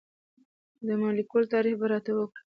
د 0.87 0.89
مالیکول 1.01 1.43
تعریف 1.53 1.75
به 1.79 1.87
راته 1.93 2.11
وکړئ. 2.15 2.39